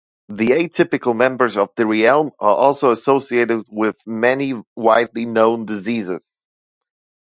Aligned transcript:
The 0.29 0.47
atypical 0.53 1.15
members 1.15 1.57
of 1.57 1.69
the 1.75 1.85
realm 1.85 2.31
are 2.39 2.55
also 2.55 2.89
associated 2.89 3.65
with 3.69 3.97
many 4.03 4.55
widely 4.75 5.27
known 5.27 5.67
diseases. 5.67 6.21